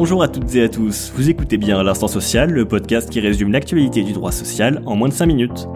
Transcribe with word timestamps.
Bonjour 0.00 0.22
à 0.22 0.28
toutes 0.28 0.54
et 0.54 0.62
à 0.62 0.68
tous, 0.68 1.12
vous 1.16 1.28
écoutez 1.28 1.56
bien 1.56 1.82
L'Instant 1.82 2.06
Social, 2.06 2.52
le 2.52 2.64
podcast 2.64 3.10
qui 3.10 3.18
résume 3.18 3.50
l'actualité 3.50 4.04
du 4.04 4.12
droit 4.12 4.30
social 4.30 4.80
en 4.86 4.94
moins 4.94 5.08
de 5.08 5.12
5 5.12 5.26
minutes. 5.26 5.66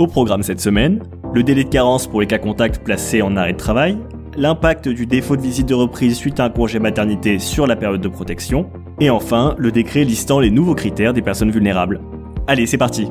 Au 0.00 0.08
programme 0.08 0.42
cette 0.42 0.60
semaine, 0.60 1.00
le 1.32 1.44
délai 1.44 1.62
de 1.62 1.68
carence 1.68 2.08
pour 2.08 2.20
les 2.20 2.26
cas 2.26 2.38
contacts 2.38 2.82
placés 2.82 3.22
en 3.22 3.36
arrêt 3.36 3.52
de 3.52 3.58
travail, 3.58 3.96
l'impact 4.36 4.88
du 4.88 5.06
défaut 5.06 5.36
de 5.36 5.40
visite 5.40 5.68
de 5.68 5.74
reprise 5.74 6.16
suite 6.16 6.40
à 6.40 6.46
un 6.46 6.50
congé 6.50 6.80
maternité 6.80 7.38
sur 7.38 7.68
la 7.68 7.76
période 7.76 8.00
de 8.00 8.08
protection, 8.08 8.68
et 8.98 9.08
enfin 9.08 9.54
le 9.56 9.70
décret 9.70 10.02
listant 10.02 10.40
les 10.40 10.50
nouveaux 10.50 10.74
critères 10.74 11.12
des 11.12 11.22
personnes 11.22 11.52
vulnérables. 11.52 12.00
Allez, 12.48 12.66
c'est 12.66 12.76
parti 12.76 13.06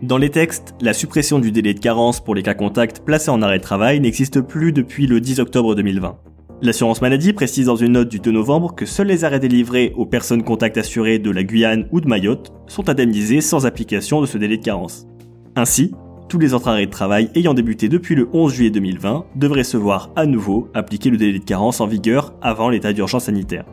Dans 0.00 0.16
les 0.16 0.30
textes, 0.30 0.74
la 0.80 0.94
suppression 0.94 1.38
du 1.38 1.52
délai 1.52 1.74
de 1.74 1.80
carence 1.80 2.24
pour 2.24 2.34
les 2.34 2.42
cas 2.42 2.54
contacts 2.54 3.00
placés 3.00 3.30
en 3.30 3.42
arrêt 3.42 3.58
de 3.58 3.62
travail 3.62 4.00
n'existe 4.00 4.40
plus 4.40 4.72
depuis 4.72 5.06
le 5.06 5.20
10 5.20 5.40
octobre 5.40 5.74
2020. 5.74 6.16
L'assurance 6.64 7.02
maladie 7.02 7.34
précise 7.34 7.66
dans 7.66 7.76
une 7.76 7.92
note 7.92 8.08
du 8.08 8.20
2 8.20 8.30
novembre 8.30 8.74
que 8.74 8.86
seuls 8.86 9.08
les 9.08 9.24
arrêts 9.24 9.38
délivrés 9.38 9.92
aux 9.96 10.06
personnes 10.06 10.42
contact 10.42 10.78
assurées 10.78 11.18
de 11.18 11.30
la 11.30 11.44
Guyane 11.44 11.86
ou 11.92 12.00
de 12.00 12.08
Mayotte 12.08 12.54
sont 12.68 12.88
indemnisés 12.88 13.42
sans 13.42 13.66
application 13.66 14.22
de 14.22 14.26
ce 14.26 14.38
délai 14.38 14.56
de 14.56 14.64
carence. 14.64 15.06
Ainsi, 15.56 15.92
tous 16.30 16.38
les 16.38 16.54
autres 16.54 16.68
arrêts 16.68 16.86
de 16.86 16.90
travail 16.90 17.28
ayant 17.34 17.52
débuté 17.52 17.90
depuis 17.90 18.14
le 18.14 18.30
11 18.32 18.50
juillet 18.50 18.70
2020 18.70 19.26
devraient 19.36 19.62
se 19.62 19.76
voir 19.76 20.10
à 20.16 20.24
nouveau 20.24 20.70
appliquer 20.72 21.10
le 21.10 21.18
délai 21.18 21.38
de 21.38 21.44
carence 21.44 21.82
en 21.82 21.86
vigueur 21.86 22.32
avant 22.40 22.70
l'état 22.70 22.94
d'urgence 22.94 23.24
sanitaire. 23.24 23.66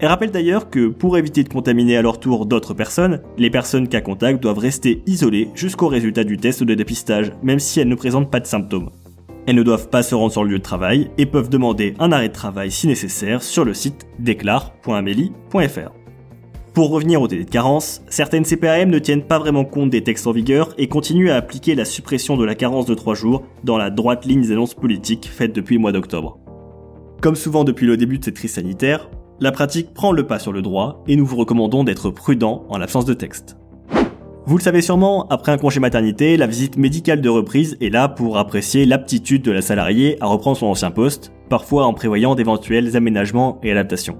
Elle 0.00 0.08
rappelle 0.08 0.32
d'ailleurs 0.32 0.70
que 0.70 0.88
pour 0.88 1.16
éviter 1.16 1.44
de 1.44 1.48
contaminer 1.48 1.96
à 1.96 2.02
leur 2.02 2.18
tour 2.18 2.46
d'autres 2.46 2.74
personnes, 2.74 3.20
les 3.38 3.48
personnes 3.48 3.86
cas 3.86 4.00
contact 4.00 4.42
doivent 4.42 4.58
rester 4.58 5.04
isolées 5.06 5.50
jusqu'au 5.54 5.86
résultat 5.86 6.24
du 6.24 6.36
test 6.36 6.64
de 6.64 6.74
dépistage, 6.74 7.30
même 7.44 7.60
si 7.60 7.78
elles 7.78 7.86
ne 7.86 7.94
présentent 7.94 8.32
pas 8.32 8.40
de 8.40 8.46
symptômes. 8.46 8.90
Elles 9.46 9.56
ne 9.56 9.62
doivent 9.62 9.90
pas 9.90 10.02
se 10.02 10.14
rendre 10.14 10.32
sur 10.32 10.44
le 10.44 10.50
lieu 10.50 10.58
de 10.58 10.62
travail 10.62 11.10
et 11.18 11.26
peuvent 11.26 11.50
demander 11.50 11.94
un 11.98 12.12
arrêt 12.12 12.28
de 12.28 12.34
travail 12.34 12.70
si 12.70 12.86
nécessaire 12.86 13.42
sur 13.42 13.64
le 13.64 13.74
site 13.74 14.06
déclare.amélie.fr. 14.18 15.90
Pour 16.72 16.90
revenir 16.90 17.22
au 17.22 17.28
délai 17.28 17.44
de 17.44 17.50
carence, 17.50 18.02
certaines 18.08 18.44
CPAM 18.44 18.90
ne 18.90 18.98
tiennent 18.98 19.26
pas 19.26 19.38
vraiment 19.38 19.64
compte 19.64 19.90
des 19.90 20.02
textes 20.02 20.26
en 20.26 20.32
vigueur 20.32 20.74
et 20.76 20.88
continuent 20.88 21.30
à 21.30 21.36
appliquer 21.36 21.74
la 21.74 21.84
suppression 21.84 22.36
de 22.36 22.44
la 22.44 22.54
carence 22.54 22.86
de 22.86 22.94
3 22.94 23.14
jours 23.14 23.44
dans 23.62 23.76
la 23.76 23.90
droite 23.90 24.24
ligne 24.24 24.40
des 24.40 24.50
annonces 24.50 24.74
politiques 24.74 25.30
faites 25.32 25.54
depuis 25.54 25.76
le 25.76 25.80
mois 25.80 25.92
d'octobre. 25.92 26.38
Comme 27.20 27.36
souvent 27.36 27.64
depuis 27.64 27.86
le 27.86 27.96
début 27.96 28.18
de 28.18 28.24
cette 28.24 28.34
crise 28.34 28.54
sanitaire, 28.54 29.08
la 29.40 29.52
pratique 29.52 29.94
prend 29.94 30.10
le 30.10 30.26
pas 30.26 30.38
sur 30.38 30.52
le 30.52 30.62
droit 30.62 31.04
et 31.06 31.16
nous 31.16 31.26
vous 31.26 31.36
recommandons 31.36 31.84
d'être 31.84 32.10
prudent 32.10 32.64
en 32.68 32.78
l'absence 32.78 33.04
de 33.04 33.14
texte. 33.14 33.56
Vous 34.46 34.58
le 34.58 34.62
savez 34.62 34.82
sûrement, 34.82 35.26
après 35.30 35.52
un 35.52 35.56
congé 35.56 35.80
maternité, 35.80 36.36
la 36.36 36.46
visite 36.46 36.76
médicale 36.76 37.22
de 37.22 37.30
reprise 37.30 37.78
est 37.80 37.88
là 37.88 38.08
pour 38.10 38.36
apprécier 38.36 38.84
l'aptitude 38.84 39.40
de 39.40 39.50
la 39.50 39.62
salariée 39.62 40.18
à 40.20 40.26
reprendre 40.26 40.58
son 40.58 40.66
ancien 40.66 40.90
poste, 40.90 41.32
parfois 41.48 41.86
en 41.86 41.94
prévoyant 41.94 42.34
d'éventuels 42.34 42.94
aménagements 42.94 43.58
et 43.62 43.72
adaptations. 43.72 44.18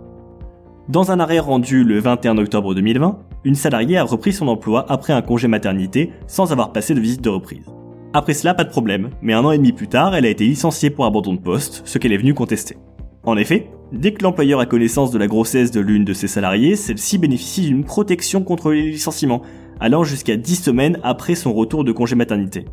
Dans 0.88 1.10
un 1.10 1.20
arrêt 1.20 1.40
rendu 1.40 1.84
le 1.84 1.98
21 1.98 2.38
octobre 2.38 2.74
2020, 2.74 3.18
une 3.44 3.54
salariée 3.54 3.98
a 3.98 4.04
repris 4.04 4.32
son 4.32 4.48
emploi 4.48 4.86
après 4.88 5.12
un 5.12 5.20
congé 5.20 5.46
maternité 5.46 6.10
sans 6.26 6.52
avoir 6.52 6.72
passé 6.72 6.94
de 6.94 7.00
visite 7.00 7.22
de 7.22 7.28
reprise. 7.28 7.66
Après 8.14 8.32
cela, 8.32 8.54
pas 8.54 8.64
de 8.64 8.70
problème, 8.70 9.10
mais 9.20 9.34
un 9.34 9.44
an 9.44 9.50
et 9.50 9.58
demi 9.58 9.72
plus 9.72 9.88
tard, 9.88 10.14
elle 10.14 10.24
a 10.24 10.30
été 10.30 10.46
licenciée 10.46 10.88
pour 10.88 11.04
abandon 11.04 11.34
de 11.34 11.40
poste, 11.40 11.82
ce 11.84 11.98
qu'elle 11.98 12.14
est 12.14 12.18
venue 12.18 12.32
contester. 12.32 12.78
En 13.24 13.36
effet, 13.36 13.70
dès 13.92 14.12
que 14.12 14.22
l'employeur 14.22 14.60
a 14.60 14.66
connaissance 14.66 15.10
de 15.10 15.18
la 15.18 15.26
grossesse 15.26 15.70
de 15.70 15.80
l'une 15.80 16.04
de 16.04 16.12
ses 16.12 16.28
salariés, 16.28 16.76
celle-ci 16.76 17.18
bénéficie 17.18 17.66
d'une 17.66 17.84
protection 17.84 18.42
contre 18.42 18.72
les 18.72 18.90
licenciements, 18.90 19.42
allant 19.80 20.04
jusqu'à 20.04 20.36
10 20.36 20.56
semaines 20.56 20.98
après 21.02 21.34
son 21.34 21.52
retour 21.52 21.84
de 21.84 21.92
congé 21.92 22.16
maternité. 22.16 22.64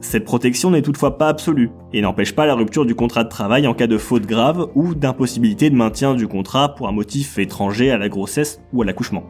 Cette 0.00 0.24
protection 0.24 0.70
n'est 0.70 0.82
toutefois 0.82 1.18
pas 1.18 1.28
absolue 1.28 1.70
et 1.92 2.00
n'empêche 2.00 2.34
pas 2.34 2.46
la 2.46 2.54
rupture 2.54 2.86
du 2.86 2.94
contrat 2.94 3.24
de 3.24 3.28
travail 3.28 3.66
en 3.66 3.74
cas 3.74 3.86
de 3.86 3.98
faute 3.98 4.26
grave 4.26 4.68
ou 4.74 4.94
d'impossibilité 4.94 5.68
de 5.68 5.76
maintien 5.76 6.14
du 6.14 6.26
contrat 6.26 6.74
pour 6.74 6.88
un 6.88 6.92
motif 6.92 7.38
étranger 7.38 7.90
à 7.90 7.98
la 7.98 8.08
grossesse 8.08 8.62
ou 8.72 8.80
à 8.80 8.84
l'accouchement. 8.86 9.24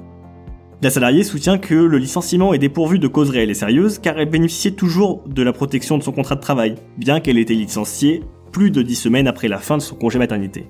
La 0.82 0.88
salariée 0.88 1.24
soutient 1.24 1.58
que 1.58 1.74
le 1.74 1.98
licenciement 1.98 2.54
est 2.54 2.58
dépourvu 2.58 2.98
de 2.98 3.08
cause 3.08 3.30
réelle 3.30 3.50
et 3.50 3.54
sérieuse 3.54 3.98
car 3.98 4.18
elle 4.18 4.30
bénéficiait 4.30 4.70
toujours 4.70 5.24
de 5.26 5.42
la 5.42 5.52
protection 5.52 5.98
de 5.98 6.02
son 6.02 6.12
contrat 6.12 6.36
de 6.36 6.40
travail, 6.40 6.76
bien 6.96 7.20
qu'elle 7.20 7.36
ait 7.36 7.42
été 7.42 7.54
licenciée 7.54 8.22
plus 8.52 8.70
de 8.70 8.80
10 8.80 8.94
semaines 8.94 9.28
après 9.28 9.48
la 9.48 9.58
fin 9.58 9.76
de 9.76 9.82
son 9.82 9.96
congé 9.96 10.18
maternité. 10.18 10.66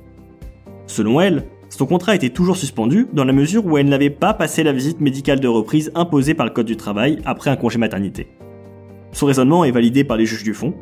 Selon 0.87 1.21
elle, 1.21 1.45
son 1.81 1.87
contrat 1.87 2.15
était 2.15 2.29
toujours 2.29 2.59
suspendu 2.59 3.07
dans 3.15 3.25
la 3.25 3.33
mesure 3.33 3.65
où 3.65 3.79
elle 3.79 3.89
n'avait 3.89 4.11
pas 4.11 4.35
passé 4.35 4.63
la 4.63 4.75
visite 4.75 5.01
médicale 5.01 5.41
de 5.41 5.49
reprise 5.49 5.91
imposée 5.95 6.35
par 6.35 6.45
le 6.45 6.53
Code 6.53 6.67
du 6.67 6.77
travail 6.77 7.21
après 7.25 7.49
un 7.49 7.57
congé 7.57 7.79
maternité. 7.79 8.29
Son 9.13 9.25
raisonnement 9.25 9.65
est 9.65 9.71
validé 9.71 10.05
par 10.05 10.19
les 10.19 10.27
juges 10.27 10.45
du 10.45 10.53
fond. 10.53 10.75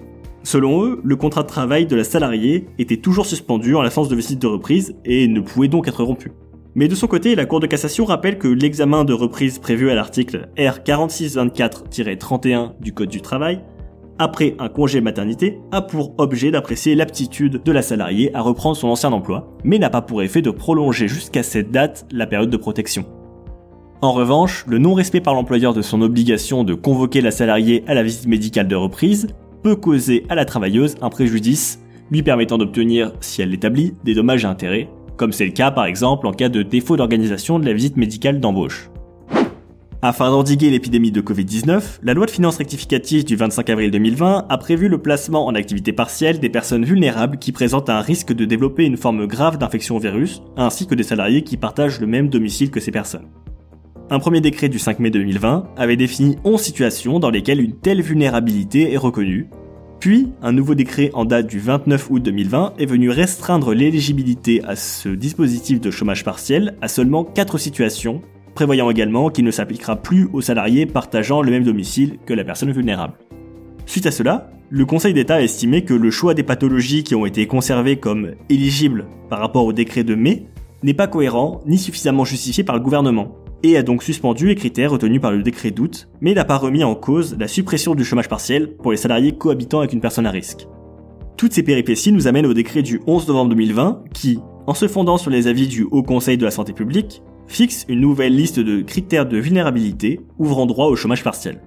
Selon 0.42 0.84
eux, 0.84 1.00
le 1.04 1.14
contrat 1.14 1.44
de 1.44 1.47
travail 1.47 1.87
de 1.87 1.94
la 1.94 2.03
salariée 2.03 2.66
était 2.81 2.97
toujours 2.97 3.26
suspendu 3.26 3.76
en 3.76 3.82
l'absence 3.82 4.08
de 4.08 4.16
visite 4.16 4.42
de 4.42 4.48
reprise 4.48 4.97
et 5.04 5.28
ne 5.28 5.38
pouvait 5.38 5.69
donc 5.69 5.87
être 5.87 6.03
rompu. 6.03 6.32
Mais 6.75 6.88
de 6.88 6.97
son 6.97 7.06
côté, 7.06 7.37
la 7.37 7.47
Cour 7.47 7.60
de 7.60 7.69
cassation 7.69 8.04
rappelle 8.04 8.37
que 8.37 8.48
l'examen 8.48 9.04
de 9.04 9.12
reprise 9.12 9.60
prévu 9.60 9.92
à 9.92 9.94
l'article 9.94 10.48
R4624-31 10.56 12.72
du 12.81 12.92
Code 12.92 13.10
du 13.10 13.20
travail 13.20 13.60
après 14.18 14.56
un 14.58 14.68
congé 14.68 15.00
maternité, 15.00 15.60
a 15.72 15.80
pour 15.82 16.14
objet 16.18 16.50
d'apprécier 16.50 16.94
l'aptitude 16.94 17.62
de 17.64 17.72
la 17.72 17.82
salariée 17.82 18.34
à 18.34 18.40
reprendre 18.40 18.76
son 18.76 18.88
ancien 18.88 19.12
emploi, 19.12 19.56
mais 19.64 19.78
n'a 19.78 19.90
pas 19.90 20.02
pour 20.02 20.22
effet 20.22 20.42
de 20.42 20.50
prolonger 20.50 21.08
jusqu'à 21.08 21.42
cette 21.42 21.70
date 21.70 22.06
la 22.10 22.26
période 22.26 22.50
de 22.50 22.56
protection. 22.56 23.04
En 24.00 24.12
revanche, 24.12 24.64
le 24.68 24.78
non-respect 24.78 25.20
par 25.20 25.34
l'employeur 25.34 25.74
de 25.74 25.82
son 25.82 26.02
obligation 26.02 26.62
de 26.62 26.74
convoquer 26.74 27.20
la 27.20 27.32
salariée 27.32 27.82
à 27.86 27.94
la 27.94 28.02
visite 28.02 28.28
médicale 28.28 28.68
de 28.68 28.76
reprise 28.76 29.28
peut 29.62 29.76
causer 29.76 30.24
à 30.28 30.34
la 30.34 30.44
travailleuse 30.44 30.94
un 31.00 31.10
préjudice 31.10 31.80
lui 32.10 32.22
permettant 32.22 32.58
d'obtenir, 32.58 33.12
si 33.20 33.42
elle 33.42 33.50
l'établit, 33.50 33.94
des 34.04 34.14
dommages 34.14 34.44
et 34.44 34.48
intérêts, 34.48 34.88
comme 35.16 35.32
c'est 35.32 35.44
le 35.44 35.52
cas 35.52 35.70
par 35.70 35.84
exemple 35.84 36.26
en 36.26 36.32
cas 36.32 36.48
de 36.48 36.62
défaut 36.62 36.96
d'organisation 36.96 37.58
de 37.58 37.66
la 37.66 37.72
visite 37.72 37.96
médicale 37.96 38.40
d'embauche. 38.40 38.88
Afin 40.00 40.31
d'endiguer 40.31 40.70
l'épidémie 40.70 41.10
de 41.10 41.20
Covid-19, 41.20 41.98
la 42.04 42.14
loi 42.14 42.26
de 42.26 42.31
finances 42.31 42.59
rectificative 42.59 43.25
du 43.25 43.34
25 43.34 43.69
avril 43.69 43.91
2020 43.91 44.47
a 44.48 44.59
prévu 44.59 44.86
le 44.86 44.98
placement 44.98 45.44
en 45.44 45.56
activité 45.56 45.92
partielle 45.92 46.38
des 46.38 46.48
personnes 46.48 46.84
vulnérables 46.84 47.38
qui 47.38 47.50
présentent 47.50 47.91
un 47.91 48.00
risque 48.00 48.32
de 48.32 48.44
développer 48.44 48.84
une 48.84 48.97
forme 48.97 49.26
grave 49.26 49.58
d'infection 49.58 49.97
au 49.97 49.98
virus, 49.98 50.41
ainsi 50.56 50.87
que 50.87 50.94
des 50.94 51.03
salariés 51.03 51.42
qui 51.42 51.56
partagent 51.56 52.00
le 52.00 52.06
même 52.06 52.28
domicile 52.28 52.70
que 52.70 52.78
ces 52.78 52.92
personnes. 52.92 53.26
Un 54.08 54.20
premier 54.20 54.41
décret 54.41 54.69
du 54.69 54.78
5 54.78 55.00
mai 55.00 55.10
2020 55.10 55.64
avait 55.76 55.97
défini 55.97 56.37
11 56.44 56.60
situations 56.60 57.19
dans 57.19 57.31
lesquelles 57.31 57.60
une 57.60 57.75
telle 57.75 58.00
vulnérabilité 58.00 58.92
est 58.92 58.98
reconnue, 58.98 59.48
puis, 59.98 60.28
un 60.42 60.53
nouveau 60.53 60.76
décret 60.76 61.10
en 61.12 61.25
date 61.25 61.48
du 61.48 61.58
29 61.58 62.10
août 62.10 62.22
2020 62.22 62.75
est 62.78 62.87
venu 62.87 63.10
restreindre 63.10 63.75
l'éligibilité 63.75 64.62
à 64.64 64.76
ce 64.76 65.08
dispositif 65.08 65.81
de 65.81 65.91
chômage 65.91 66.22
partiel 66.22 66.76
à 66.81 66.87
seulement 66.87 67.25
4 67.25 67.58
situations 67.58 68.22
prévoyant 68.58 68.91
également 68.91 69.30
qu'il 69.30 69.44
ne 69.44 69.52
s'appliquera 69.52 69.94
plus 69.94 70.28
aux 70.32 70.41
salariés 70.41 70.84
partageant 70.84 71.42
le 71.42 71.52
même 71.52 71.62
domicile 71.62 72.19
que 72.26 72.34
la 72.34 72.42
personne 72.42 72.72
vulnérable. 72.72 73.14
Suite 73.86 74.06
à 74.06 74.10
cela, 74.10 74.50
le 74.69 74.84
Conseil 74.84 75.14
d'État 75.14 75.36
a 75.36 75.42
estimé 75.42 75.84
que 75.84 75.94
le 75.94 76.10
choix 76.10 76.34
des 76.34 76.42
pathologies 76.42 77.04
qui 77.04 77.14
ont 77.14 77.24
été 77.24 77.46
conservées 77.46 77.98
comme 77.98 78.32
éligibles 78.50 79.06
par 79.30 79.38
rapport 79.38 79.64
au 79.64 79.72
décret 79.72 80.02
de 80.02 80.16
mai 80.16 80.46
n'est 80.82 80.92
pas 80.92 81.06
cohérent 81.06 81.60
ni 81.66 81.78
suffisamment 81.78 82.24
justifié 82.24 82.64
par 82.64 82.74
le 82.74 82.82
gouvernement, 82.82 83.36
et 83.62 83.76
a 83.76 83.84
donc 83.84 84.02
suspendu 84.02 84.48
les 84.48 84.56
critères 84.56 84.90
retenus 84.90 85.20
par 85.20 85.30
le 85.30 85.44
décret 85.44 85.70
d'août, 85.70 86.08
mais 86.20 86.34
n'a 86.34 86.44
pas 86.44 86.58
remis 86.58 86.82
en 86.82 86.96
cause 86.96 87.36
la 87.38 87.46
suppression 87.46 87.94
du 87.94 88.04
chômage 88.04 88.28
partiel 88.28 88.75
pour 88.75 88.90
les 88.90 88.96
salariés 88.96 89.36
cohabitant 89.36 89.78
avec 89.78 89.92
une 89.92 90.00
personne 90.00 90.26
à 90.26 90.32
risque. 90.32 90.66
Toutes 91.36 91.52
ces 91.52 91.62
péripéties 91.62 92.10
nous 92.10 92.26
amènent 92.26 92.46
au 92.46 92.54
décret 92.54 92.82
du 92.82 93.00
11 93.06 93.28
novembre 93.28 93.50
2020 93.50 94.02
qui, 94.12 94.40
en 94.66 94.75
se 94.75 94.88
fondant 94.88 95.16
sur 95.16 95.30
les 95.30 95.46
avis 95.46 95.69
du 95.69 95.84
Haut 95.84 96.02
Conseil 96.02 96.38
de 96.38 96.44
la 96.44 96.50
Santé 96.50 96.72
publique, 96.72 97.22
fixe 97.48 97.86
une 97.88 98.00
nouvelle 98.00 98.36
liste 98.36 98.60
de 98.60 98.82
critères 98.82 99.26
de 99.26 99.38
vulnérabilité 99.38 100.20
ouvrant 100.38 100.66
droit 100.66 100.86
au 100.86 100.97
chômage 100.97 101.25
partiel. 101.25 101.60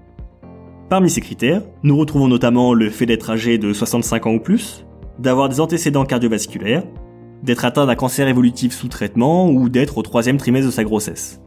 Parmi 0.89 1.09
ces 1.09 1.21
critères, 1.21 1.63
nous 1.83 1.97
retrouvons 1.97 2.27
notamment 2.27 2.73
le 2.73 2.89
fait 2.89 3.05
d'être 3.05 3.29
âgé 3.29 3.57
de 3.57 3.73
65 3.73 4.27
ans 4.27 4.33
ou 4.33 4.39
plus, 4.39 4.85
d'avoir 5.19 5.49
des 5.49 5.59
antécédents 5.59 6.05
cardiovasculaires, 6.05 6.83
d'être 7.43 7.65
atteint 7.65 7.85
d'un 7.85 7.95
cancer 7.95 8.27
évolutif 8.27 8.73
sous 8.73 8.87
traitement 8.87 9.49
ou 9.49 9.69
d'être 9.69 9.97
au 9.97 10.03
troisième 10.03 10.37
trimestre 10.37 10.67
de 10.67 10.73
sa 10.73 10.83
grossesse. 10.83 11.41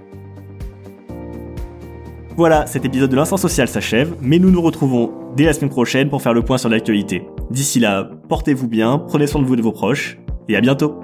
Voilà, 2.35 2.65
cet 2.67 2.85
épisode 2.85 3.09
de 3.09 3.15
l'instant 3.15 3.37
social 3.37 3.67
s'achève, 3.67 4.15
mais 4.21 4.37
nous 4.37 4.51
nous 4.51 4.61
retrouvons 4.61 5.11
dès 5.35 5.45
la 5.45 5.53
semaine 5.53 5.71
prochaine 5.71 6.09
pour 6.09 6.21
faire 6.21 6.33
le 6.33 6.43
point 6.43 6.59
sur 6.59 6.69
l'actualité. 6.69 7.23
D'ici 7.49 7.79
là, 7.79 8.07
portez-vous 8.29 8.67
bien, 8.67 8.99
prenez 8.99 9.25
soin 9.25 9.41
de 9.41 9.47
vous 9.47 9.55
et 9.55 9.57
de 9.57 9.63
vos 9.63 9.71
proches, 9.71 10.19
et 10.47 10.55
à 10.55 10.61
bientôt 10.61 10.99